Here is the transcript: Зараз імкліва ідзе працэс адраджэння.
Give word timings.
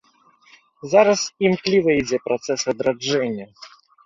Зараз 0.93 1.21
імкліва 1.49 1.89
ідзе 1.99 2.17
працэс 2.25 2.61
адраджэння. 2.75 3.47